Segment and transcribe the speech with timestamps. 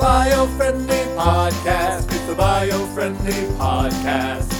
[0.00, 2.04] bio friendly podcast.
[2.10, 4.50] It's the bio friendly podcast.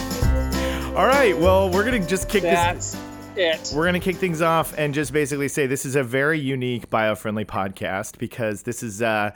[0.95, 2.53] All right, well, we're gonna just kick this.
[2.53, 2.97] That's
[3.35, 3.75] it.
[3.75, 7.45] We're gonna kick things off and just basically say this is a very unique bio-friendly
[7.45, 9.31] podcast because this is uh,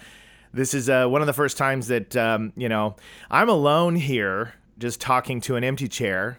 [0.53, 2.95] this is uh, one of the first times that um, you know
[3.31, 6.37] I'm alone here, just talking to an empty chair,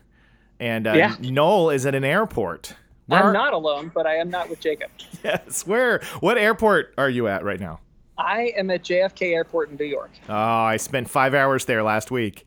[0.61, 1.17] and uh, Yeah.
[1.21, 2.75] Noel is at an airport.
[3.07, 4.91] Where I'm are- not alone, but I am not with Jacob.
[5.25, 6.03] Yes, where?
[6.21, 7.81] What airport are you at right now?
[8.19, 10.11] I am at JFK Airport in New York.
[10.29, 12.47] Oh, I spent five hours there last week.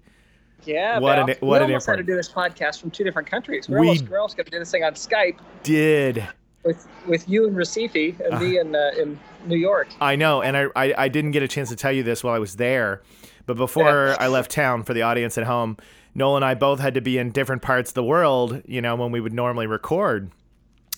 [0.65, 3.29] Yeah, What an- we what an almost had to do this podcast from two different
[3.29, 3.69] countries.
[3.69, 6.27] We're We- almost, we're almost going to do this thing on Skype Did
[6.63, 9.87] with with you in Recife and me in uh, in New York.
[10.01, 12.33] I know, and I, I I didn't get a chance to tell you this while
[12.33, 13.01] I was there,
[13.45, 15.77] but before I left town for the audience at home,
[16.13, 18.95] Noel and I both had to be in different parts of the world, you know,
[18.97, 20.29] when we would normally record,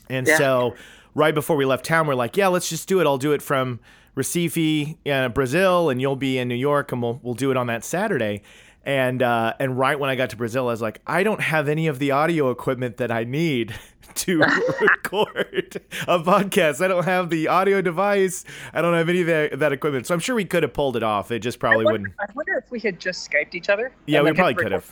[0.09, 0.37] and Yeah.
[0.39, 0.75] so
[1.13, 3.05] right before we left town, we're like, yeah, let's just do it.
[3.05, 3.79] I'll do it from
[4.15, 7.67] Recife, uh, Brazil, and you'll be in New York, and we'll we'll do it on
[7.67, 8.43] that Saturday.
[8.83, 11.69] And uh, and right when I got to Brazil, I was like, I don't have
[11.69, 13.75] any of the audio equipment that I need
[14.15, 14.39] to
[14.81, 16.83] record a podcast.
[16.83, 18.43] I don't have the audio device.
[18.73, 20.07] I don't have any of that, that equipment.
[20.07, 21.31] So I'm sure we could have pulled it off.
[21.31, 22.13] It just probably I wouldn't.
[22.19, 23.91] I wonder if we had just Skyped each other.
[24.07, 24.91] Yeah, we probably could have.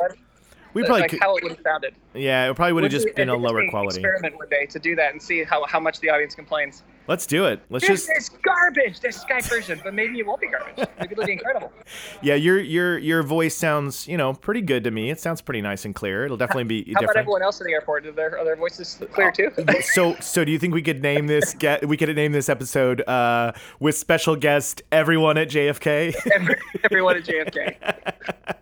[0.73, 1.19] We probably like could.
[1.19, 1.95] how it would have sounded.
[2.13, 4.01] Yeah, it probably would have just been a lower quality.
[4.01, 6.83] Experiment one day to do that and see how, how much the audience complains.
[7.09, 7.59] Let's do it.
[7.71, 8.17] Let's This just.
[8.17, 8.99] is garbage.
[8.99, 10.87] This Skype version, but maybe it won't be garbage.
[10.99, 11.73] Maybe it'll be incredible.
[12.21, 15.09] Yeah, your your your voice sounds you know pretty good to me.
[15.09, 16.25] It sounds pretty nice and clear.
[16.25, 18.05] It'll definitely be How about everyone else in the airport?
[18.05, 19.49] Are their, are their voices clear too?
[19.81, 23.01] so so do you think we could name this get we could name this episode
[23.07, 26.13] uh with special guest everyone at JFK?
[26.33, 27.75] Every- Everyone at JFK.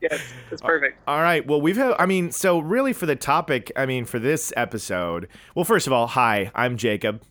[0.01, 0.99] Yes, that's perfect.
[1.07, 1.45] All right.
[1.45, 5.27] Well, we've had I mean, so really for the topic, I mean, for this episode,
[5.53, 7.21] well, first of all, hi, I'm Jacob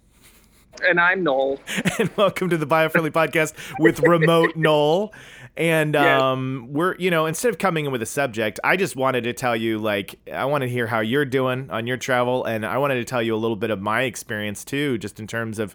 [0.84, 1.58] And I'm Noel.
[1.98, 5.12] and welcome to the Biofriendly podcast with remote Noel.
[5.56, 6.20] And Yes.
[6.20, 9.32] um, we're, you know, instead of coming in with a subject, I just wanted to
[9.32, 12.76] tell you, like, I want to hear how you're doing on your travel, and I
[12.78, 15.74] wanted to tell you a little bit of my experience too, just in terms of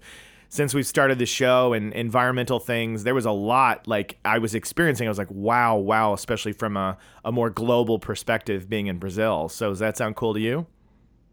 [0.50, 3.04] since we've started the show and environmental things.
[3.06, 5.08] There was a lot like I was experiencing.
[5.08, 9.48] I was like, wow, wow, especially from a, a more global perspective, being in Brazil.
[9.50, 10.68] So does that sound cool to you?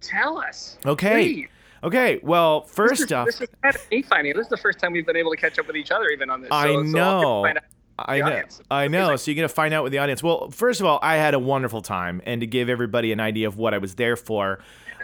[0.01, 0.79] Tell us.
[0.87, 1.13] Okay.
[1.35, 1.49] Please.
[1.85, 2.21] Okay.
[2.23, 4.35] Well, This first is, off, this is kind of me finding.
[4.35, 6.31] This is the first time we've been able to catch up with each other even
[6.31, 6.51] on this.
[6.51, 7.43] I so, so I'll get to know.
[7.43, 7.59] find
[7.99, 8.43] I know.
[8.71, 9.17] I know.
[9.17, 10.23] So you're going to find out with the audience.
[10.23, 12.23] Well, first of all, I had a wonderful time.
[12.25, 14.61] And to give everybody an idea of what I was there for,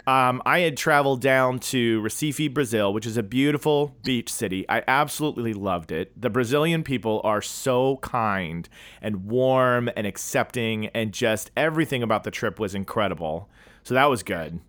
[0.07, 4.65] um, I had traveled down to Recife, Brazil, which is a beautiful beach city.
[4.69, 6.19] I absolutely loved it.
[6.19, 8.69] The Brazilian people are so kind
[9.01, 13.49] and warm and accepting, and just everything about the trip was incredible.
[13.83, 14.59] So that was good.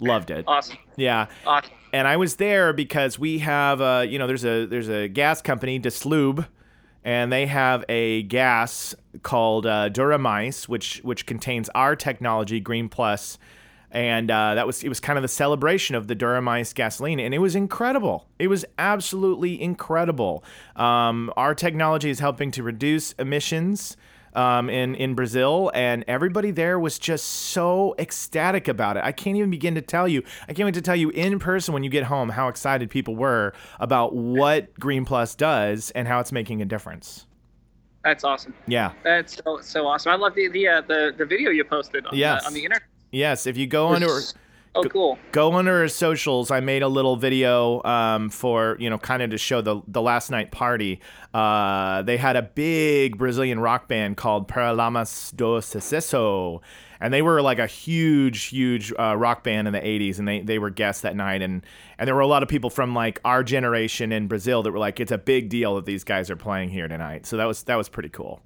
[0.00, 0.44] Loved it.
[0.48, 0.78] Awesome.
[0.96, 1.70] Yeah Awesome.
[1.92, 5.40] and I was there because we have uh you know there's a there's a gas
[5.42, 6.46] company Dislub
[7.04, 13.38] and they have a gas called uh, Duramice which which contains our technology Green Plus
[13.92, 17.34] and uh, that was it was kind of the celebration of the Duramice gasoline and
[17.34, 20.44] it was incredible it was absolutely incredible
[20.76, 23.96] um, our technology is helping to reduce emissions
[24.34, 29.04] um, in in Brazil, and everybody there was just so ecstatic about it.
[29.04, 30.22] I can't even begin to tell you.
[30.48, 33.16] I can't wait to tell you in person when you get home how excited people
[33.16, 37.26] were about what Green Plus does and how it's making a difference.
[38.04, 38.54] That's awesome.
[38.66, 38.92] Yeah.
[39.02, 40.12] That's so so awesome.
[40.12, 42.42] I love the the uh, the, the video you posted on, Yes.
[42.42, 42.82] the, on the internet.
[43.10, 43.46] Yes.
[43.46, 44.20] If you go under
[44.72, 45.18] Oh, cool.
[45.32, 49.30] go under our socials, I made a little video um, for you know kind of
[49.30, 51.00] to show the the last night party.
[51.34, 56.60] Uh, they had a big Brazilian rock band called Paralamas do Sucesso.
[57.02, 60.40] And they were like a huge, huge uh, rock band in the '80s, and they,
[60.40, 61.64] they were guests that night, and
[61.98, 64.78] and there were a lot of people from like our generation in Brazil that were
[64.78, 67.24] like, it's a big deal that these guys are playing here tonight.
[67.24, 68.42] So that was that was pretty cool.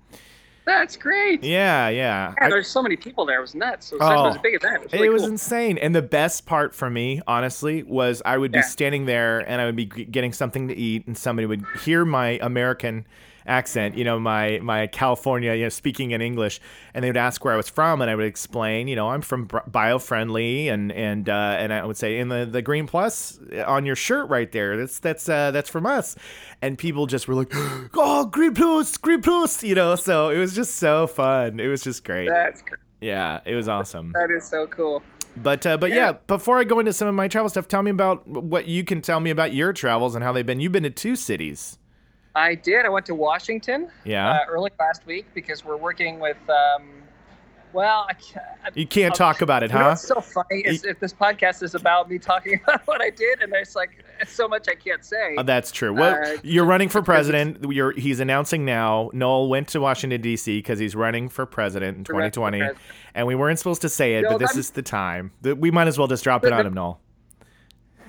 [0.67, 1.43] That's great.
[1.45, 2.33] Yeah, yeah.
[2.41, 3.39] Yeah, there's so many people there.
[3.39, 3.93] It was nuts.
[3.93, 4.39] It was, it was Oh.
[4.39, 4.85] a big event.
[4.85, 5.31] It was, It was cool.
[5.33, 5.77] insane.
[5.79, 8.65] And the best part for me, honestly, was I would be Yeah.
[8.65, 12.39] standing there and I would be getting something to eat, and somebody would hear my
[12.41, 13.07] American
[13.47, 16.61] accent, you know, my my California, you know, speaking in English,
[16.95, 19.21] and they would ask where I was from, and I would explain, you know, I'm
[19.23, 23.85] from BioFriendly, and and uh, and I would say, in the the Green Plus on
[23.87, 26.17] your shirt right there, that's that's uh, that's from us,
[26.63, 27.53] and people just were like,
[27.95, 31.61] oh, Green Plus, Green Plus, you know, so it was just so fun.
[31.61, 32.29] It was just great.
[32.29, 34.13] That's cr- Yeah, it was awesome.
[34.13, 35.03] that is so cool.
[35.37, 35.97] But uh, but yeah.
[35.97, 36.13] Yeah.
[36.29, 39.01] before I go into some of my travel stuff, tell me about what you can
[39.03, 40.61] tell me about your travels and how they've been.
[40.61, 41.77] You've been to two cities.
[42.35, 42.85] I did.
[42.85, 44.31] I went to Washington Yeah.
[44.31, 46.37] uh, early last week because we're working with.
[46.49, 46.89] Um,
[47.73, 49.89] well, I can't, you can't uh, talk about it, You know huh?
[49.91, 53.43] what's so funny is if this podcast is about me talking about what I did,
[53.43, 55.35] and it's like so much I can't say.
[55.37, 55.93] Uh, that's true.
[55.93, 57.65] Well, Uh, you're running for president.
[57.73, 59.11] You're he's announcing now.
[59.13, 60.57] Noel went to Washington D.C.
[60.59, 62.79] because he's running for president in To run for 2020, president.
[63.17, 65.33] and we weren't supposed to say it, No, but this I'm- is the time.
[65.43, 67.01] We might as well just drop it on him, Noel.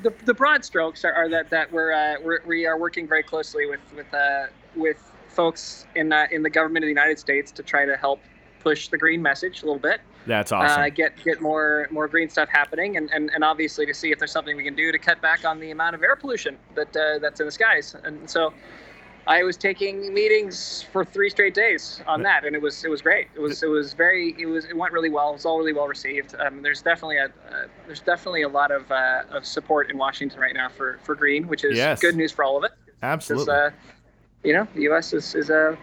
[0.04, 3.24] The, the broad strokes are, are that that we're, uh, we're we are working very
[3.24, 7.52] closely with with uh, with folks in uh, in the government of the United States
[7.52, 8.20] to try to help
[8.60, 10.02] push the green message a little bit.
[10.26, 10.82] That's awesome.
[10.82, 14.18] uh, get get more more green stuff happening, and, and, and obviously to see if
[14.18, 16.96] there's something we can do to cut back on the amount of air pollution that
[16.96, 17.96] uh, that's in the skies.
[18.04, 18.52] And so,
[19.28, 23.02] I was taking meetings for three straight days on that, and it was it was
[23.02, 23.28] great.
[23.34, 25.30] It was it was very it was it went really well.
[25.30, 26.36] It was all really well received.
[26.40, 30.40] Um, there's definitely a uh, there's definitely a lot of uh, of support in Washington
[30.40, 32.02] right now for for green, which is Yes.
[32.02, 32.72] good news for all of us.
[33.02, 33.54] Absolutely.
[33.54, 33.72] Uh,
[34.44, 35.12] you know, the U.S.
[35.12, 35.76] is, is a,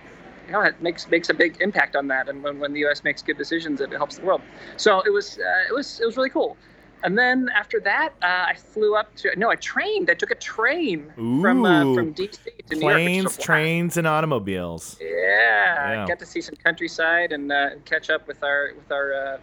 [0.46, 3.02] you know, it makes makes a big impact on that, and when, when the U.S.
[3.02, 4.40] makes good decisions, it helps the world.
[4.76, 6.56] So it was uh, it was it was really cool.
[7.04, 10.08] And then after that, uh, I flew up to no, I trained.
[10.10, 12.38] I took a train from uh, from D.C.
[12.68, 12.94] to New York.
[12.94, 13.40] Planes, blast.
[13.40, 14.96] trains, and automobiles.
[15.00, 16.06] Yeah, Yeah.
[16.06, 19.38] got to see some countryside and uh, catch up with our with our uh,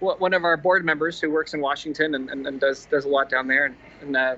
[0.00, 3.08] one of our board members who works in Washington and, and, and does does a
[3.08, 4.36] lot down there and, and uh,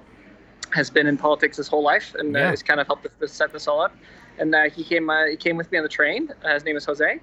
[0.70, 2.46] has been in politics his whole life and Yeah.
[2.46, 3.94] uh, has kind of helped us to set this all up.
[4.38, 6.32] And uh, he came uh, he came with me on the train.
[6.42, 7.20] Uh, his name is Jose,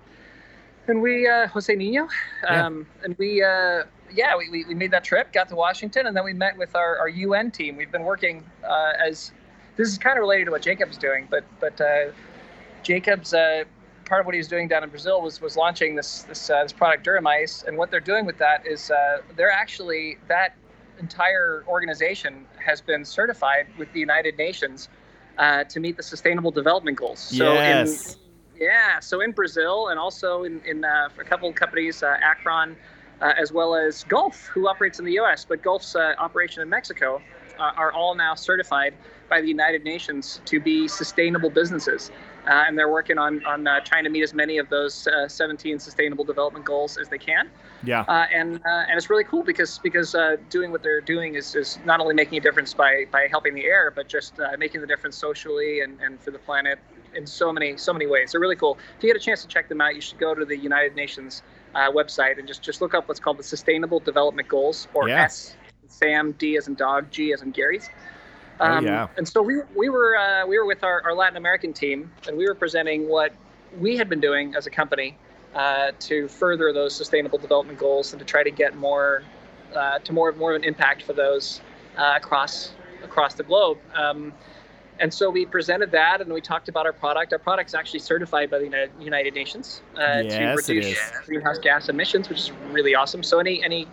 [0.87, 2.07] and we uh, Jose Nino,
[2.43, 2.67] Yeah.
[2.67, 3.41] um, and we.
[4.13, 6.75] Yeah, we, we, we made that trip, got to Washington, and then we met with
[6.75, 7.75] our, our UN team.
[7.75, 9.31] We've been working uh, as
[9.75, 12.11] this is kind of related to what Jacob's doing, but but uh,
[12.83, 13.63] Jacob's uh,
[14.05, 16.63] part of what he was doing down in Brazil was was launching this this uh,
[16.63, 20.55] this product Duramice, and what they're doing with that is uh, they're actually that
[20.99, 24.89] entire organization has been certified with the United Nations
[25.37, 27.19] uh, to meet the Sustainable Development Goals.
[27.19, 28.15] So Yes.
[28.15, 28.17] in
[28.59, 32.75] yeah, so in Brazil and also in in uh, a couple of companies, uh, Akron.
[33.19, 36.69] Uh, as well as Gulf, who operates in the U.S., but Gulf's uh, operation in
[36.69, 37.19] Mexico,
[37.59, 38.93] uh, are all now certified
[39.29, 42.11] by the United Nations to be sustainable businesses.
[42.45, 45.27] Uh, and they're working on, on uh, trying to meet as many of those uh,
[45.27, 47.49] 17 sustainable development goals as they can.
[47.83, 48.01] Yeah.
[48.07, 51.55] Uh, and uh, and it's really cool because because uh, doing what they're doing is,
[51.55, 54.79] is not only making a difference by, by helping the air, but just uh, making
[54.79, 56.79] the difference socially and, and for the planet
[57.15, 58.31] in so many so many ways.
[58.31, 58.77] They're really cool.
[58.97, 60.95] If you get a chance to check them out, you should go to the United
[60.95, 61.43] Nations
[61.77, 65.23] uh, website and just just look up what's called the Sustainable Development Goals or Yeah.
[65.23, 65.55] S.
[65.87, 67.89] Sam D as in dog, G as in Gary's.
[68.59, 69.07] Oh, Um, yeah.
[69.17, 72.35] And so we we were uh, we were with our, our Latin American team, and
[72.35, 73.31] we were presenting what
[73.79, 75.15] we had been doing as a company
[75.53, 79.23] uh, to further those sustainable development goals and to try to get more
[79.75, 81.61] uh, to more more of an impact for those
[81.97, 82.71] uh, across
[83.03, 83.77] across the globe.
[83.93, 84.33] Um,
[84.99, 87.33] and so we presented that, and we talked about our product.
[87.33, 92.29] Our product's actually certified by the United, Nations uh, Yes, to reduce greenhouse gas emissions,
[92.29, 93.23] which is really awesome.
[93.23, 93.87] So any any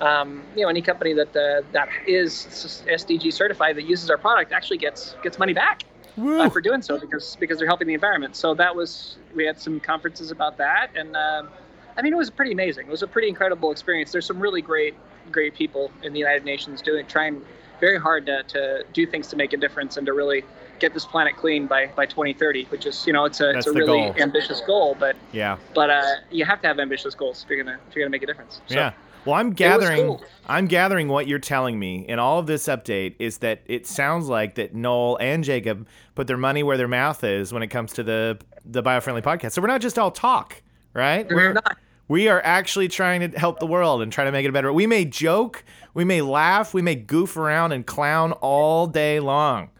[0.00, 2.46] um, you know any company that uh, that is
[2.88, 5.84] SDG certified that uses our product actually gets gets money back
[6.18, 8.36] uh, for doing so because because they're helping the environment.
[8.36, 11.48] So that was we had some conferences about that, and um
[11.96, 12.86] I mean it was pretty amazing.
[12.86, 14.12] It was a pretty incredible experience.
[14.12, 14.94] There's some really great
[15.30, 17.42] great people in the United Nations doing trying
[17.80, 20.44] very hard to, to do things to make a difference and to really
[20.80, 23.66] get this planet clean by, by 2030, which is you know it's a That's it's
[23.68, 24.14] a really goal.
[24.18, 25.58] ambitious goal, but yeah.
[25.74, 28.22] but uh, you have to have ambitious goals if you're gonna if you're gonna make
[28.22, 28.60] a difference.
[28.66, 28.92] So, yeah.
[29.24, 30.06] Well, I'm gathering.
[30.06, 30.22] cool.
[30.46, 34.28] I'm gathering what you're telling me in all of this update is that it sounds
[34.28, 37.94] like that Noel and Jacob put their money where their mouth is when it comes
[37.94, 39.52] to the the biofriendly podcast.
[39.52, 41.26] So we're not just all talk, right?
[41.28, 41.78] We're not.
[42.08, 44.72] We are actually trying to help the world and try to make it better.
[44.72, 49.70] We may joke, we may laugh, we may goof around and clown all day long.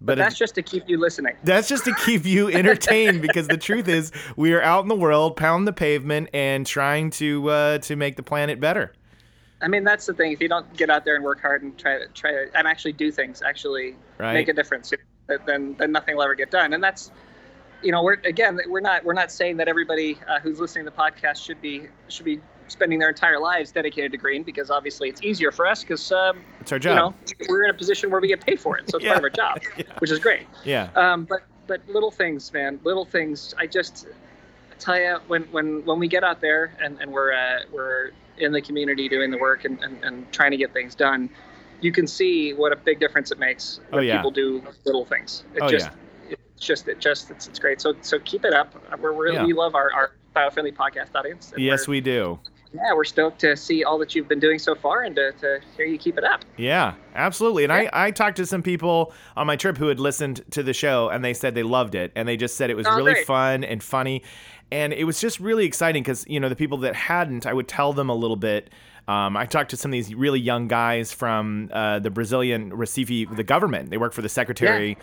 [0.00, 1.34] But But, that's it- just to keep you listening.
[1.44, 4.94] that's just to keep you entertained because the truth is we are out in the
[4.96, 8.92] world, pounding the pavement and trying to uh, to make the planet better.
[9.60, 10.30] I mean, that's the thing.
[10.30, 12.66] If you don't get out there and work hard and try to try to and
[12.68, 14.34] actually do things, actually Right.
[14.34, 14.92] make a difference,
[15.46, 16.72] then then nothing will ever get done.
[16.74, 17.10] And that's,
[17.82, 20.90] you know, we're again, we're not we're not saying that everybody uh, who's listening to
[20.90, 25.08] the podcast should be should be spending their entire lives dedicated to green because obviously
[25.08, 26.90] it's easier for us because um, It's our job.
[26.90, 29.12] you know we're in a position where we get paid for it, so it's Yeah.
[29.12, 29.84] part of our job, Yeah.
[30.00, 30.46] which is great.
[30.64, 30.90] yeah.
[30.94, 33.54] Um, but but little things, man, little things.
[33.58, 34.06] I just
[34.72, 38.10] I tell you when when when we get out there and and we're uh, we're
[38.38, 41.28] in the community doing the work and, and, and trying to get things done,
[41.80, 44.16] you can see what a big difference it makes Oh, when yeah.
[44.16, 45.42] people do little things.
[45.54, 45.96] It Oh, just it's
[46.58, 47.80] just it just it's, it's great.
[47.80, 48.74] So so keep it up.
[49.00, 49.44] We're, we're Yeah.
[49.44, 51.52] we love our our biofriendly podcast audience.
[51.56, 52.38] Yes, we're, do.
[52.72, 55.60] yeah we're stoked to see all that you've been doing so far and to, to
[55.76, 56.44] hear you keep it up.
[56.56, 57.64] Yeah, absolutely.
[57.64, 60.74] And I, I talked to some people on my trip who had listened to the
[60.74, 63.14] show and they said they loved it and they just said it was Oh, really
[63.14, 63.26] great.
[63.26, 64.22] fun and funny.
[64.70, 67.68] And it was just really exciting because, you know, the people that hadn't, I would
[67.68, 68.70] tell them a little bit
[69.08, 73.34] Um, I talked to some of these really young guys from uh, the Brazilian Recife,
[73.34, 73.88] the government.
[73.88, 74.98] They work for the secretary.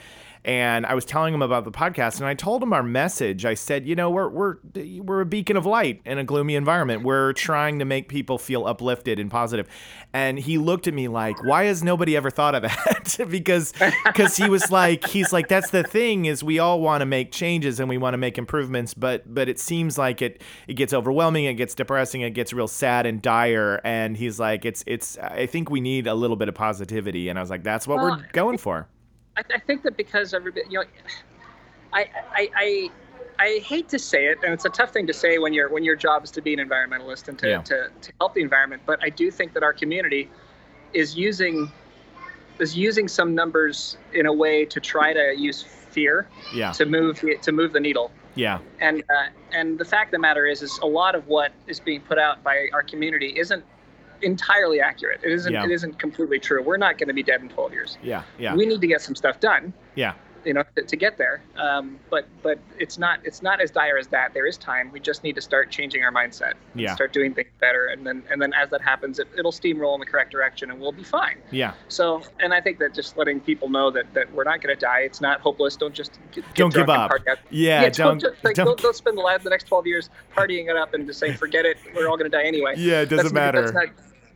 [0.45, 3.45] And I was telling him about the podcast, and I told him our message.
[3.45, 4.57] I said, you know, we're we're
[5.01, 7.01] we're a beacon of light in a gloomy environment.
[7.01, 9.67] We're trying to make people feel uplifted and positive.
[10.13, 13.17] And he looked at me like, why has nobody ever thought of that?
[13.29, 13.73] because
[14.05, 17.31] because he was like, he's like, that's the thing is we all want to make
[17.31, 20.93] changes and we want to make improvements, but but it seems like it it gets
[20.93, 23.81] overwhelming, it gets depressing, it gets real sad and dire.
[23.83, 27.29] And he's like, it's it's I think we need a little bit of positivity.
[27.29, 28.87] And I was like, that's what Well, we're going for.
[29.38, 30.86] I, I think that because everybody, you know,
[31.94, 32.89] I, I, I,
[33.39, 35.84] I hate to say it, and it's a tough thing to say when your when
[35.84, 37.62] your job is to be an environmentalist and to, Yeah.
[37.63, 38.84] to, to help the environment.
[38.86, 40.30] But I do think that our community
[40.94, 41.72] is using
[42.60, 46.72] is using some numbers in a way to try to use fear Yeah.
[46.74, 48.12] to move the, to move the needle.
[48.36, 48.60] Yeah.
[48.80, 51.80] And uh, and the fact of the matter is, is a lot of what is
[51.80, 53.63] being put out by our community isn't
[54.22, 55.22] entirely accurate.
[55.24, 55.63] It isn't Yeah.
[55.65, 56.62] it isn't completely true.
[56.62, 57.98] We're not going to be dead in 12 years.
[58.01, 58.24] Yeah.
[58.38, 58.55] Yeah.
[58.55, 60.13] We need to get some stuff done Yeah.
[60.45, 63.97] You know to, to get there um, but but it's not it's not as dire
[63.97, 66.93] as that there is time we just need to start changing our mindset and Yeah.
[66.95, 69.99] start doing things better and then and then as that happens it, it'll steamroll in
[69.99, 71.73] the correct direction and we'll be fine Yeah.
[71.87, 74.79] so and i think that just letting people know that that we're not going to
[74.79, 77.11] die it's not hopeless don't just get, get Don't give up.
[77.49, 77.81] Yeah.
[77.83, 80.69] yeah, don't, just, like, don't, don't, don't spend the, last, the next 12 years partying
[80.69, 83.01] it up and just saying forget it we're all going to die anyway Yeah.
[83.01, 83.61] It doesn't that's, matter.
[83.61, 83.85] that's not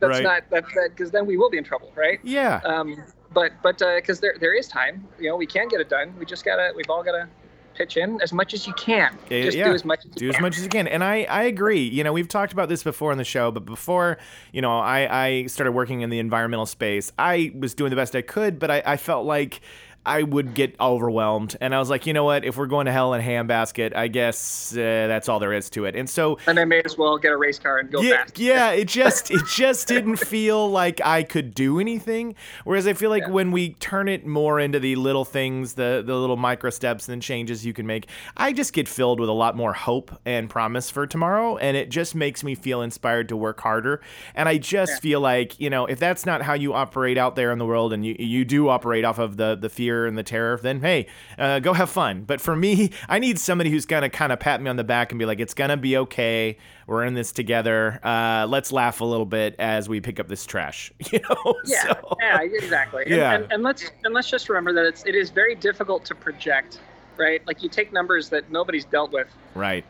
[0.00, 0.22] that's Right.
[0.22, 2.60] not that's that because then we will be in trouble right yeah.
[2.64, 3.02] um,
[3.32, 6.14] but but uh, because there there is time, you know, we can get it done.
[6.18, 7.28] We just gotta we've all gotta
[7.74, 9.16] pitch in as much as you can.
[9.30, 9.68] Yeah, just yeah.
[9.68, 10.42] do as much as you do as can.
[10.42, 13.12] much as you can and i i agree you know we've talked about this before
[13.12, 14.18] on the show but before
[14.52, 18.14] you know i i started working in the environmental space i was doing the best
[18.14, 19.60] i could but i i felt like
[20.06, 22.44] I would get overwhelmed, and I was like, you know what?
[22.44, 25.68] If we're going to hell in a handbasket, I guess uh, that's all there is
[25.70, 25.94] to it.
[25.94, 28.38] And so, And I may as well get a race car and go yeah, fast.
[28.38, 32.34] yeah, it just it just didn't feel like I could do anything.
[32.64, 33.30] Whereas I feel like Yeah.
[33.30, 37.20] when we turn it more into the little things, the the little micro steps and
[37.22, 40.88] changes you can make, I just get filled with a lot more hope and promise
[40.90, 44.00] for tomorrow, and it just makes me feel inspired to work harder.
[44.34, 45.00] And I just Yeah.
[45.00, 47.92] feel like you know if that's not how you operate out there in the world,
[47.92, 51.06] and you you do operate off of the the fear and the terror, then hey,
[51.38, 52.22] uh, go have fun.
[52.24, 55.12] But for me, I need somebody who's gonna kind of pat me on the back
[55.12, 56.56] and be like, it's gonna be okay.
[56.86, 58.00] We're in this together.
[58.02, 60.92] Uh, let's laugh a little bit as we pick up this trash.
[61.12, 61.54] You know?
[61.64, 63.02] Yeah, So- yeah, exactly.
[63.06, 63.34] And, Yeah.
[63.34, 66.80] and, and let's and let's just remember that it's it is very difficult to project,
[67.16, 67.44] right?
[67.46, 69.84] Like you take numbers that nobody's dealt with, Right.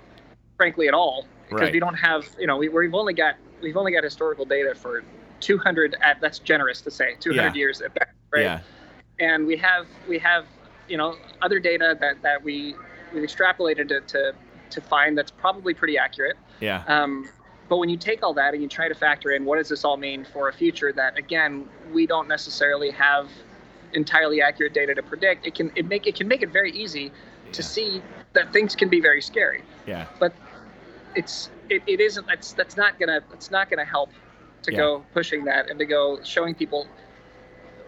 [0.57, 1.73] frankly, at all, because Right.
[1.73, 5.03] we don't have, you know, we, we've only got we've only got historical data for
[5.41, 7.55] 200 at that's generous to say 200 Yeah.
[7.55, 8.43] years at best, right?
[8.43, 8.61] Yeah.
[9.21, 10.47] And we have we have
[10.89, 12.75] you know other data that that we
[13.15, 14.35] we extrapolated to to,
[14.71, 16.37] to find that's probably pretty accurate.
[16.61, 16.83] Yeah.
[16.89, 17.29] Um,
[17.69, 19.85] but when you take all that and you try to factor in what does this
[19.85, 23.29] all mean for a future that again we don't necessarily have
[23.93, 27.13] entirely accurate data to predict, it can it make it can make it very easy
[27.53, 29.63] to see that things can be very scary.
[29.87, 30.07] Yeah.
[30.19, 30.33] But
[31.15, 34.11] it's it, it isn't that's that's not gonna it's not gonna help
[34.63, 34.79] to Yeah.
[34.79, 36.87] go pushing that and to go showing people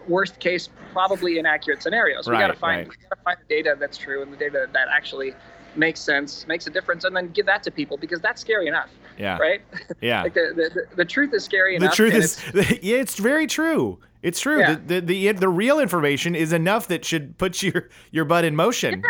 [0.07, 2.27] worst case probably inaccurate scenarios.
[2.27, 2.89] we Right, gotta find right.
[2.89, 5.33] we gotta find the data that's true and the data that actually
[5.75, 8.89] makes sense, makes a difference, and then give that to people because that's scary enough,
[9.17, 9.37] Yeah.
[9.39, 9.61] right?
[10.01, 10.21] Yeah.
[10.23, 11.91] like the, the, the, truth is scary enough.
[11.91, 13.97] the truth is, it's- yeah, it's very true.
[14.21, 14.59] It's true.
[14.59, 14.75] Yeah.
[14.85, 18.55] The, the the the real information is enough that should put your your butt in
[18.55, 19.03] motion.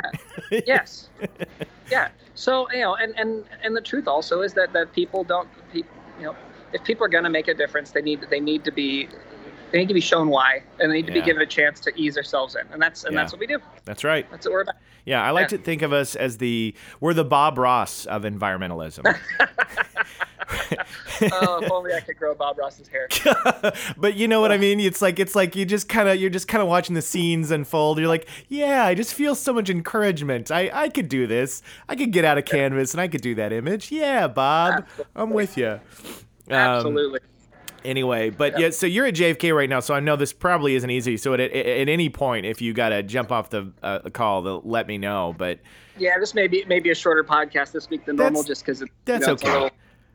[0.51, 0.59] Yeah.
[0.65, 1.09] yes
[1.91, 5.47] yeah so you know and and and the truth also is that that people don't
[5.71, 6.35] people you know
[6.73, 9.07] if people are going to make a difference they need they need to be
[9.73, 11.19] they need to be shown why and they need to Yeah.
[11.19, 13.21] be given a chance to ease themselves in and that's and Yeah.
[13.21, 14.25] that's what we do That's right.
[14.31, 15.57] that's what we're about Yeah, I like Yeah.
[15.57, 19.03] to think of us as the we're the Bob Ross of environmentalism.
[21.31, 23.07] oh if only i could grow bob ross's hair
[23.97, 24.79] but you know what I mean?
[24.79, 27.49] It's like it's like you just kind of you're just kind of watching the scenes
[27.51, 27.97] unfold.
[27.97, 30.51] You're like, yeah, I just feel so much encouragement.
[30.51, 31.61] I I could do this.
[31.89, 33.91] I could get out of canvas and I could do that image.
[33.91, 35.79] Yeah, Bob, I'm with you.
[36.49, 37.19] Um, absolutely
[37.85, 38.69] Anyway, but yeah.
[38.69, 41.17] so you're at JFK right now, so I know this probably isn't easy.
[41.17, 44.61] So at, at, at any point, if you got to jump off the uh, call,
[44.63, 45.35] let me know.
[45.37, 45.59] But
[45.97, 49.21] yeah this may be maybe a shorter podcast this week than normal just because that's
[49.21, 49.69] you know, it's a little,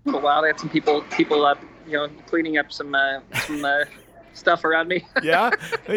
[0.04, 3.64] little while they had some people people up you know cleaning up some uh, some
[3.64, 3.84] uh,
[4.38, 5.04] stuff around me.
[5.22, 5.50] yeah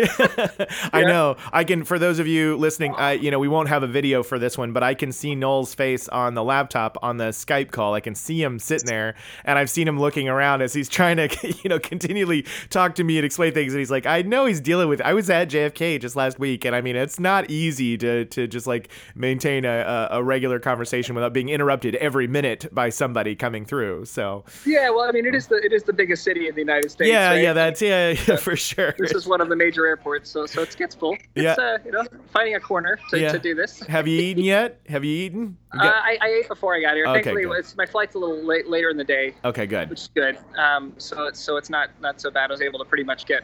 [0.93, 3.83] i know i can for those of you listening i you know we won't have
[3.83, 7.17] a video for this one but i can see noel's face on the laptop on
[7.17, 10.61] the skype call i can see him sitting there and i've seen him looking around
[10.61, 11.29] as he's trying to
[11.63, 14.59] you know continually talk to me and explain things and he's like i know he's
[14.61, 17.97] dealing with i was at jfk just last week and i mean it's not easy
[17.97, 22.89] to to just like maintain a, a, regular conversation without being interrupted every minute by
[22.89, 26.23] somebody coming through so yeah, well, I mean, it is the it is the biggest
[26.23, 27.09] city in the United States.
[27.09, 27.41] yeah right?
[27.41, 30.75] yeah that's yeah for sure This is one of the major airports, so so it
[30.77, 31.13] gets full.
[31.35, 31.51] It's Yeah.
[31.53, 33.31] uh, you know, finding a corner to, Yeah.
[33.31, 33.79] to do this.
[33.87, 36.95] have you eaten yet have you eaten You Uh, I, I ate before I got
[36.95, 37.05] here.
[37.07, 40.09] Okay, Thankfully, my flight's a little late, later in the day, okay good which is
[40.13, 40.37] good.
[40.57, 42.49] Um, so it's so it's not not so bad.
[42.49, 43.43] I was able to pretty much get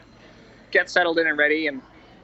[0.72, 1.82] get settled in and ready and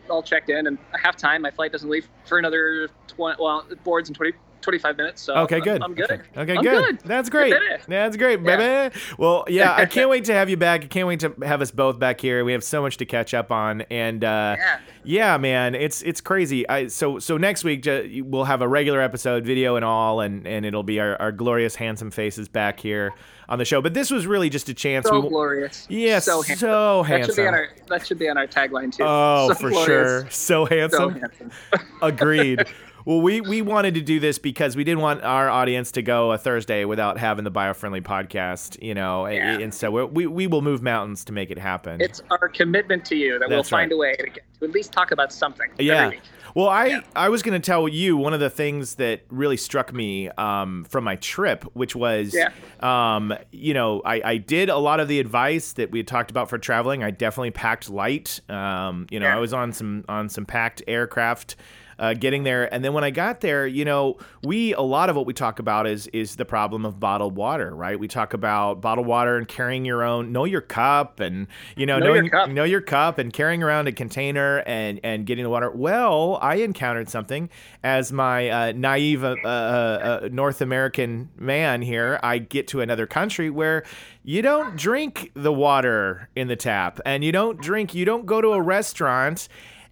[0.10, 0.68] all checked in.
[0.68, 1.42] And I have time.
[1.42, 3.42] My flight doesn't leave for another 20.
[3.42, 5.22] Well, it boards in 20, 25 minutes.
[5.22, 5.84] So Okay, I'm- good.
[5.84, 6.12] I'm, good.
[6.12, 7.00] Okay, okay, I'm good.
[7.06, 7.54] That's great.
[7.88, 8.58] That's great, Yeah.
[8.90, 8.96] baby.
[9.18, 10.84] Well, yeah, I can't wait to have you back.
[10.84, 12.44] I can't wait to have us both back here.
[12.44, 14.80] We have so much to catch up on, and uh, Yeah.
[15.04, 16.68] yeah, man, it's it's crazy.
[16.68, 17.86] I so so next week
[18.24, 21.76] we'll have a regular episode, video and all, and and it'll be our, our glorious,
[21.76, 23.12] handsome faces back here
[23.50, 23.82] on the show.
[23.82, 25.06] But this was really just a chance.
[25.08, 25.86] So we, glorious.
[25.90, 27.36] yeah, so so, handsome.
[27.36, 29.04] That should be on our that should be on our tagline too.
[29.06, 31.14] oh, So for glorious, sure, so handsome.
[31.14, 31.52] So handsome.
[32.02, 32.64] Agreed.
[33.06, 36.32] Well, we, we wanted to do this because we didn't want our audience to go
[36.32, 39.60] a Thursday without having the biofriendly podcast, you know, and- Yeah.
[39.66, 42.00] and so we we will move mountains to make it happen.
[42.02, 43.96] It's our commitment to you that we'll find right.
[43.96, 46.12] a way to, get, to at least talk about something yeah.
[46.56, 47.00] Well, I Yeah.
[47.16, 50.84] I was going to tell you one of the things that really struck me um,
[50.86, 52.50] from my trip, which was, Yeah.
[52.80, 56.30] um, you know, I, I did a lot of the advice that we had talked
[56.32, 57.04] about for traveling.
[57.04, 58.40] I definitely packed light.
[58.50, 59.28] Um, you know.
[59.28, 61.56] I was on some on some packed aircraft.
[62.00, 65.16] Uh, getting there, and then when I got there, you know, we a lot of
[65.16, 68.00] what we talk about is is the problem of bottled water, right?
[68.00, 72.00] We talk about bottled water and carrying your own, know your cup, and you know,
[72.00, 72.50] Know your cup.
[72.50, 75.70] know your cup and carrying around a container and and getting the water.
[75.72, 77.50] Well, I encountered something
[77.84, 82.20] as my uh, naive uh, uh, uh, North American man here.
[82.24, 83.84] I get to another country where
[84.24, 87.94] you don't drink the water in the tap, and you don't drink.
[87.94, 89.48] You don't go to a restaurant.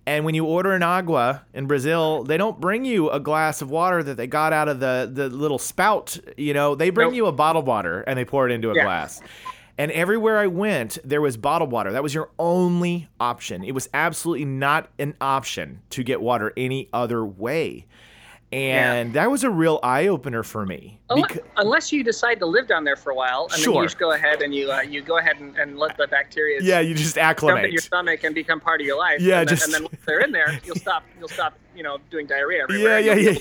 [0.07, 3.69] And when you order an agua in Brazil, they don't bring you a glass of
[3.69, 6.17] water that they got out of the, the little spout.
[6.37, 7.15] You know, they bring Nope.
[7.15, 8.83] you a bottled water and they pour it into a Yeah.
[8.83, 9.21] glass.
[9.77, 11.91] And everywhere I went, there was bottled water.
[11.91, 13.63] That was your only option.
[13.63, 17.85] It was absolutely not an option to get water any other way.
[18.51, 20.99] And that was a real eye opener for me.
[21.09, 23.83] Unless, Becau- unless you decide to live down there for a while, and then you
[23.83, 26.79] just go ahead and you uh, you go ahead and, and let the bacteria yeah,
[26.81, 27.71] you just acclimate.
[27.71, 29.21] your stomach and become part of your life.
[29.21, 31.83] Yeah, and then, just- and then once they're in there, you'll stop you'll stop you
[31.83, 32.99] know doing diarrhea Yeah, everywhere.
[32.99, 33.39] yeah, You'll- yeah.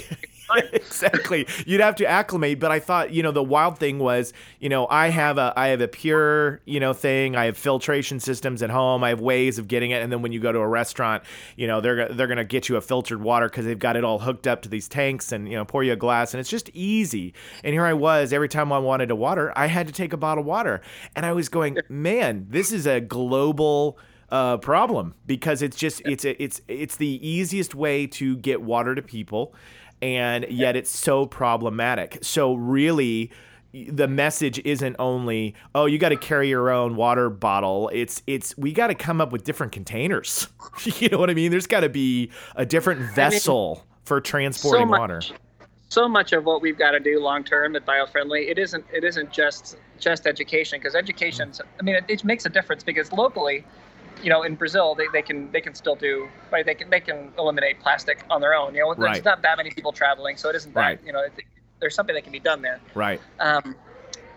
[0.55, 0.75] You'll be fine.
[0.75, 1.47] exactly.
[1.67, 4.87] You'd have to acclimate, but I thought, you know, the wild thing was, you know,
[4.89, 7.37] I have a I have a pure, you know, thing.
[7.37, 9.05] I have filtration systems at home.
[9.05, 11.23] I have ways of getting it, and then when you go to a restaurant,
[11.57, 14.19] you know, they're they're gonna get you a filtered water because they've got it all
[14.19, 16.71] hooked up to these tanks, and you know, pour you a glass, and it's just
[16.75, 17.35] easy.
[17.65, 20.17] And here I was, every time I wanted a water, I had to take a
[20.17, 20.81] bottle of water,
[21.17, 23.99] and I was going, man, this is a global
[24.31, 29.03] uh, problem because it's just it's it's it's the easiest way to get water to
[29.03, 29.55] people,
[30.03, 32.19] and yet it's so problematic.
[32.23, 33.31] So really.
[33.73, 37.89] The message isn't only oh you got to carry your own water bottle.
[37.93, 40.49] It's it's we got to come up with different containers.
[40.83, 41.53] you know what I mean?
[41.53, 45.21] There's got to be a different vessel for transporting much- water.
[45.89, 49.05] so much of what we've got to do long term at biofriendly it isn't it
[49.05, 53.65] isn't just just education because education's i mean it, it makes a difference because locally
[54.23, 57.01] you know in brazil they, they can they can still do right they can they
[57.01, 59.25] can eliminate plastic on their own you know there's Right.
[59.25, 61.01] not that many people traveling so it isn't that Right.
[61.05, 61.33] you know it,
[61.81, 63.21] there's something that can be done there Right.
[63.39, 63.75] um,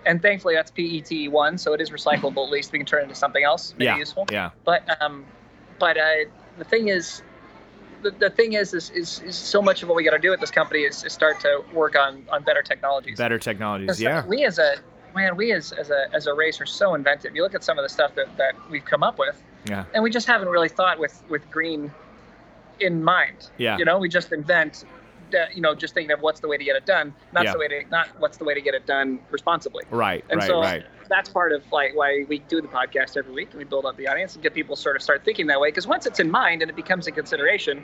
[0.06, 3.04] and thankfully that's pet one so it is recyclable at least we can turn it
[3.04, 3.98] into something else maybe Yeah.
[3.98, 4.52] useful Yeah.
[4.64, 5.26] but um,
[5.80, 6.10] but uh,
[6.58, 7.24] the thing is,
[8.04, 10.32] the, the thing is, is, is, is so much of what we got to do
[10.32, 13.18] at this company is, is start to work on, on better technologies.
[13.18, 14.00] Better technologies.
[14.00, 14.26] Yeah.
[14.28, 14.76] We as a
[15.16, 17.36] man, we as, as a as a race are so inventive.
[17.36, 19.86] You look at some of the stuff that, that we've come up with, Yeah.
[19.94, 21.92] and we just haven't really thought with with green
[22.80, 23.50] in mind.
[23.58, 23.78] Yeah.
[23.78, 24.84] You know, we just invent.
[25.32, 27.54] that, You know, just thinking of what's the way to get it done, not Yeah.
[27.54, 29.84] the way to not what's the way to get it done responsibly.
[29.90, 30.24] Right.
[30.30, 30.48] And right.
[30.48, 30.86] so right.
[31.10, 33.96] that's part of like why we do the podcast every week and we build up
[33.98, 35.70] the audience and get people sort of start thinking that way.
[35.70, 37.84] Because once it's in mind and it becomes a consideration,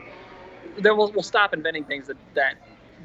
[0.77, 2.55] then we'll, we'll stop inventing things that, that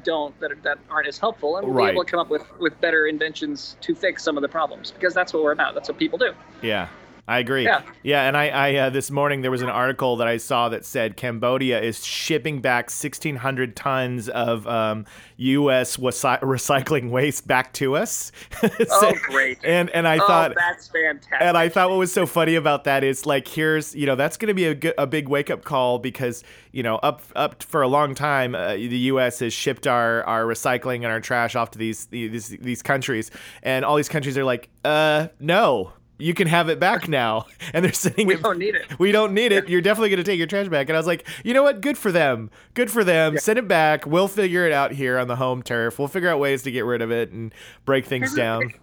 [0.03, 1.87] don't that, are, that aren't as helpful and we'll Right.
[1.87, 4.91] be able to come up with, with better inventions to fix some of the problems
[4.91, 5.73] because that's what we're about.
[5.73, 6.33] That's what people do.
[6.61, 6.87] Yeah.
[7.27, 7.63] I agree.
[7.63, 7.81] Yeah.
[8.03, 10.85] Yeah, and I, I uh, this morning there was an article that I saw that
[10.85, 15.05] said Cambodia is shipping back 1,600 tons of um,
[15.37, 15.97] U.S.
[15.97, 18.31] wasi- recycling waste back to us.
[18.97, 19.57] Oh, great.
[19.63, 20.53] And and I oh, thought.
[20.55, 21.37] that's fantastic.
[21.39, 24.37] And I thought what was so funny about that is like here's you know that's
[24.37, 27.63] going to be a, good, a big wake up call because you know up up
[27.63, 29.39] for a long time uh, the U.S.
[29.39, 33.31] has shipped our our recycling and our trash off to these these these countries
[33.63, 37.83] and all these countries are like uh no you can have it back now and
[37.83, 38.99] they're sitting we it don't need it.
[38.99, 39.69] we don't need it.
[39.69, 40.89] You're definitely going to take your trash back.
[40.89, 41.81] And I was like, you know what?
[41.81, 42.49] Good for them.
[42.73, 43.37] Good for them.
[43.37, 44.05] Send it back.
[44.05, 45.99] We'll figure it out here on the home turf.
[45.99, 47.53] We'll figure out ways to get rid of it and
[47.85, 48.73] break things down.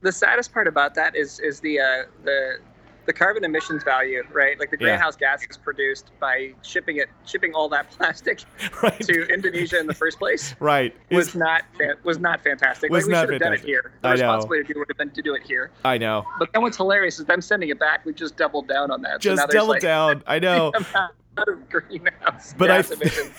[0.00, 2.58] The saddest part about that is is the uh, the
[3.06, 4.58] the carbon emissions value, right?
[4.58, 4.88] Like the Yeah.
[4.88, 8.42] greenhouse gases produced by shipping it, shipping all that plastic
[8.82, 8.98] Right.
[9.00, 10.94] to Indonesia in the first place Right.
[11.10, 12.90] was Is- not fan- was not fantastic.
[12.90, 13.92] Was like we not should have done it here.
[14.02, 14.22] The I know.
[14.22, 15.70] responsibility to do would have been to do it here.
[15.84, 16.24] I know.
[16.38, 18.04] But then what's hilarious is them sending it back.
[18.04, 19.22] We just doubled down on that.
[19.22, 20.22] So Just there's, double like, down.
[20.26, 20.72] I know.
[20.74, 21.12] amount
[21.48, 23.30] of greenhouse But I, gas emissions.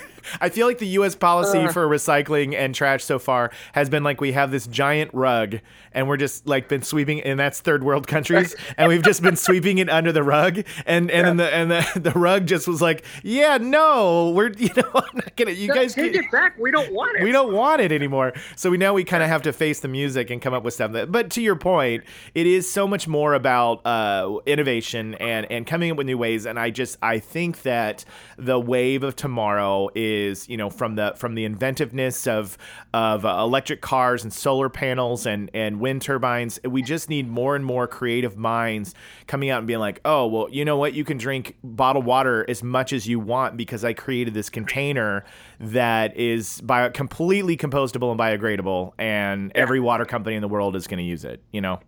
[0.41, 1.15] I feel like the U.S.
[1.15, 1.71] policy Ugh.
[1.73, 5.59] for recycling and trash so far has been like we have this giant rug
[5.95, 9.37] and we're just like been sweeping, and that's third world countries, and we've just been
[9.37, 12.81] sweeping it under the rug, and and then the and the, the rug just was
[12.81, 16.57] like, yeah, no, we're you know I'm not gonna you No, guys take it back.
[16.59, 17.23] We don't want it.
[17.23, 18.33] we don't want it anymore.
[18.55, 20.73] So we now we kind of have to face the music and come up with
[20.73, 20.91] stuff.
[20.91, 25.65] That, but to your point, it is so much more about uh, innovation and and
[25.65, 26.45] coming up with new ways.
[26.45, 28.03] And I just I think that
[28.37, 30.14] the wave of tomorrow is
[30.47, 32.57] you know from the from the inventiveness of
[32.93, 36.59] of uh, electric cars and solar panels and and wind turbines.
[36.63, 38.93] We just need more and more creative minds
[39.27, 42.45] coming out and being like, oh well, you know what, you can drink bottled water
[42.49, 45.23] as much as you want because I created this container
[45.59, 50.87] that is bio- completely compostable and biodegradable, and every water company in the world is
[50.87, 51.41] going to use it.
[51.51, 51.79] You know,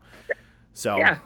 [0.74, 1.18] so Yeah.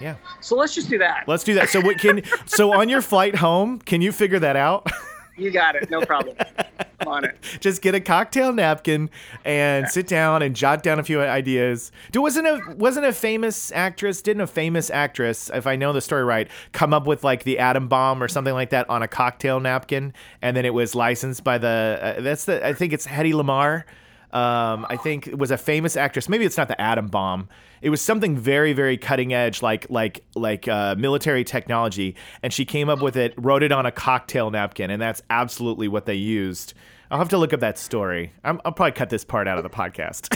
[0.00, 0.16] yeah.
[0.40, 1.24] So let's just do that.
[1.26, 1.68] Let's do that.
[1.70, 4.86] So what can so on your flight home, can you figure that out?
[5.38, 5.88] You got it.
[5.90, 6.36] No problem.
[7.00, 7.38] I'm on it.
[7.60, 9.08] Just get a cocktail napkin
[9.44, 11.92] and sit down and jot down a few ideas.
[12.10, 14.20] Do wasn't a wasn't a famous actress?
[14.20, 17.60] Didn't a famous actress, if I know the story right, come up with like the
[17.60, 21.44] atom bomb or something like that on a cocktail napkin, and then it was licensed
[21.44, 23.84] by the uh, that's the I think it's Hedy Lamarr.
[24.32, 26.28] Um, I think it was a famous actress.
[26.28, 27.48] Maybe it's not the atom bomb.
[27.80, 32.16] It was something very, very cutting edge, like like like uh, military technology.
[32.42, 35.88] And she came up with it, wrote it on a cocktail napkin, and that's absolutely
[35.88, 36.74] what they used.
[37.10, 38.32] I'll have to look up that story.
[38.44, 40.28] I'm, I'll probably cut this part out of the podcast.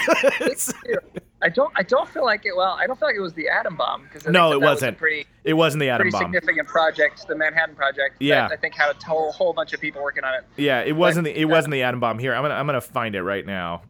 [1.43, 1.73] I don't.
[1.77, 2.57] I don't feel like it.
[2.57, 4.97] Well, I don't feel like it was the atom bomb because No, it was wasn't.
[4.97, 6.11] a pretty it wasn't the atom bomb.
[6.11, 6.33] pretty bomb.
[6.35, 8.19] significant project, the Manhattan Project.
[8.19, 8.49] that Yeah.
[8.51, 10.45] I think had a whole whole bunch of people working on it.
[10.57, 11.25] Yeah, it wasn't.
[11.25, 12.19] The, it uh, wasn't the atom bomb.
[12.19, 13.83] Here, I'm gonna I'm gonna find it right now.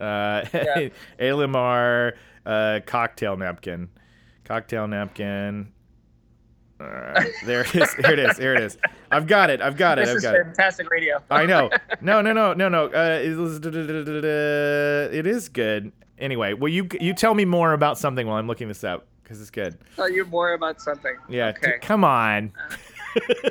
[0.00, 0.88] Uh, Yeah.
[1.20, 2.12] Alimar
[2.44, 3.88] uh, cocktail napkin,
[4.44, 5.72] cocktail napkin.
[6.80, 7.94] Uh, there it is.
[7.94, 8.36] Here it is.
[8.36, 8.76] Here it is.
[9.12, 9.60] I've got it.
[9.60, 10.02] I've got it.
[10.06, 10.44] This I've is got it.
[10.44, 11.22] fantastic radio.
[11.30, 11.70] I know.
[12.00, 12.86] No, no, no, no, no.
[12.86, 15.92] Uh, it, was, it is good.
[16.22, 19.40] Anyway, well, you you tell me more about something while I'm looking this up because
[19.40, 19.76] it's good.
[19.96, 21.16] Tell you more about something.
[21.28, 21.50] Yeah.
[21.50, 22.52] t- come on.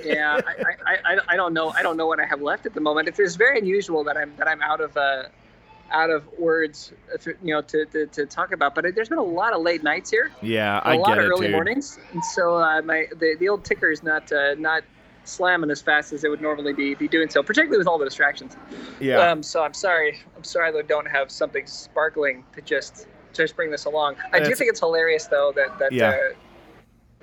[0.04, 1.70] yeah, I, I, I, I don't know.
[1.72, 3.10] I don't know what I have left at the moment.
[3.10, 5.24] It's, it's very unusual that I'm that I'm out of uh,
[5.92, 8.74] out of words, uh, to, you know, to, to, to talk about.
[8.74, 11.50] But there's been a lot of late nights here, Yeah, a I lot of early
[11.50, 14.84] mornings, and so uh, my the, the old ticker is not uh, not
[15.24, 18.06] slamming as fast as it would normally be be doing so, particularly with all the
[18.06, 18.56] distractions.
[19.00, 19.18] Yeah.
[19.20, 20.20] Um, so I'm sorry.
[20.36, 24.16] I'm sorry I don't have something sparkling to just just bring this along.
[24.34, 26.10] I do think it's hilarious though that that Yeah.
[26.10, 26.16] uh,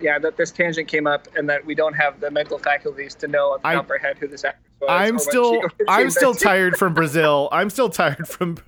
[0.00, 3.28] yeah that this tangent came up and that we don't have the mental faculties to
[3.28, 4.64] know off the I- top of head who this actress was.
[4.64, 7.48] or I'm what still I'm still tired from Brazil.
[7.50, 8.58] I'm still tired from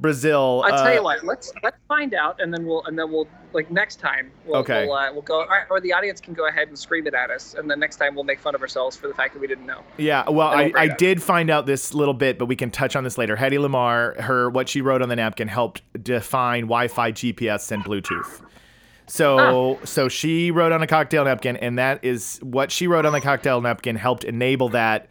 [0.00, 0.62] Brazil.
[0.64, 1.24] I'll tell Uh, you what.
[1.24, 4.30] Let's let's find out, and then we'll and then we'll like next time.
[4.46, 4.86] We'll, Okay.
[4.86, 7.30] We'll, uh, we'll go, or, or the audience can go ahead and scream it at
[7.30, 9.46] us, and then next time we'll make fun of ourselves for the fact that we
[9.46, 9.82] didn't know.
[9.96, 10.98] Yeah, well, I I, don't I read it.
[10.98, 13.36] did find out this little bit, but we can touch on this later.
[13.36, 18.40] Hedy Lamarr, her what she wrote on the napkin helped define Wi-Fi, GPS, and Bluetooth.
[19.06, 23.12] So, so she wrote on a cocktail napkin, and that is what she wrote on
[23.12, 25.08] the cocktail napkin helped enable that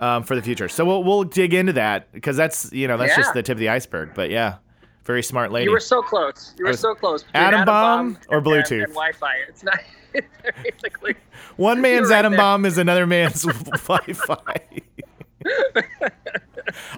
[0.00, 0.68] um, for the future.
[0.68, 3.58] So we'll we'll dig into that because that's you know that's just the tip of
[3.58, 4.12] the iceberg.
[4.14, 4.56] But yeah,
[5.04, 5.66] very smart lady.
[5.66, 6.54] You were so close.
[6.58, 7.22] You were so close.
[7.22, 8.72] between Atom bomb or Bluetooth?
[8.72, 9.34] And, and Wi-Fi.
[9.48, 9.78] It's not.
[10.64, 11.14] Basically.
[11.56, 12.38] One man's right atom there.
[12.38, 14.56] bomb is another man's Wi-Fi.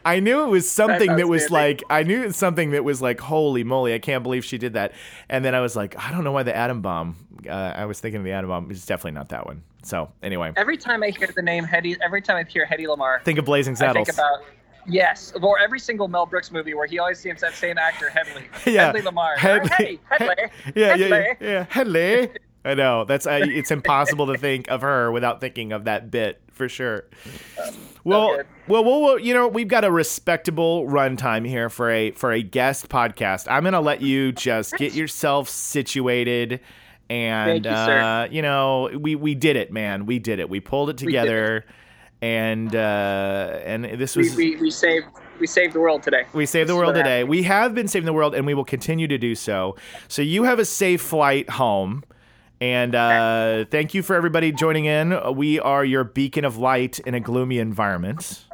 [0.04, 3.00] I knew it was something that was like I knew it was something that was
[3.02, 4.92] like holy moly I can't believe she did that
[5.28, 7.16] and then I was like I don't know why the atom bomb
[7.48, 10.52] uh, I was thinking of the atom bomb it's definitely not that one so anyway
[10.56, 13.44] Every time I hear the name Hedy, every time I hear Hedy Lamarr, think of
[13.44, 14.08] Blazing Saddles.
[14.08, 14.44] I think about
[14.86, 18.44] yes, or every single Mel Brooks movie where he always seems that same actor Hedley.
[18.72, 18.86] Yeah.
[18.86, 19.36] Hedley Lamarr.
[19.36, 20.00] Head- Hedley.
[20.10, 20.36] Hedley.
[20.74, 21.48] yeah yeah yeah, Hedley.
[21.48, 22.30] yeah Hedley
[22.64, 26.40] I know that's uh, it's impossible to think of her without thinking of that bit
[26.52, 27.04] for sure.
[28.04, 28.46] Well, good.
[28.68, 32.42] well, well, well, you know, we've got a respectable runtime here for a for a
[32.42, 33.46] guest podcast.
[33.50, 36.60] I'm gonna let you just get yourself situated,
[37.10, 37.98] and Thank you, sir.
[38.00, 40.06] uh, you know, we we did it, man.
[40.06, 40.48] We did it.
[40.48, 41.06] We pulled it did it.
[41.06, 41.64] together,
[42.20, 45.06] and uh, and this was we, we saved
[45.40, 46.24] we saved the world today.
[46.32, 47.24] we saved the world today.
[47.24, 49.76] We have been saving the world, and we will continue to do so.
[50.06, 52.04] So you have a safe flight home.
[52.62, 55.18] And uh, thank you for everybody joining in.
[55.34, 58.44] We are your beacon of light in a gloomy environment,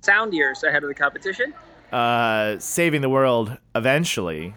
[0.00, 1.52] Sound years ahead of the competition.
[1.92, 4.54] uh, saving the world eventually.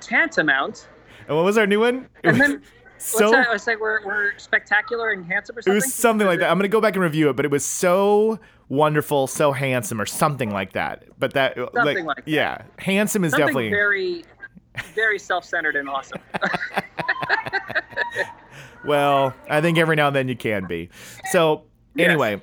[0.00, 0.88] Tantamount.
[1.28, 2.08] And what was our new one?
[2.24, 2.62] It And was then
[2.96, 3.48] so that?
[3.52, 5.74] It's like we're, we're spectacular and handsome or it something.
[5.74, 6.50] was something like that.
[6.50, 10.06] I'm gonna go back and review it, but it was so wonderful, so handsome, or
[10.06, 11.04] something like that.
[11.18, 12.28] But that, Something like that.
[12.28, 14.24] yeah, handsome is Something definitely very,
[14.94, 16.22] very self-centered and awesome.
[18.84, 20.88] Well, I think every now and then you can be.
[21.32, 22.08] So, Yes.
[22.08, 22.40] anyway.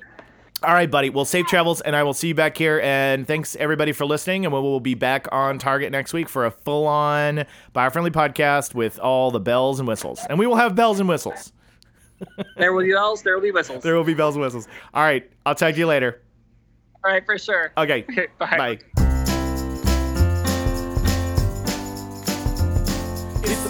[0.62, 1.10] All right, buddy.
[1.10, 2.80] Well, safe travels, and I will see you back here.
[2.80, 4.44] And thanks everybody for listening.
[4.44, 8.98] And we will be back on target next week for a full-on bio-friendly podcast with
[8.98, 10.20] all the bells and whistles.
[10.28, 11.52] And we will have bells and whistles.
[12.56, 13.22] there will be bells.
[13.22, 13.84] There will be whistles.
[13.84, 14.66] There will be bells and whistles.
[14.94, 15.30] All right.
[15.46, 16.20] I'll talk to you later.
[17.04, 17.72] All right, for sure.
[17.78, 18.04] Okay.
[18.38, 18.78] Bye.
[18.96, 19.14] Bye.